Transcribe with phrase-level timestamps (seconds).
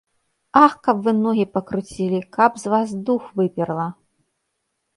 [0.65, 3.87] Ах, каб вы ногі пакруцілі, каб з вас дух выперла.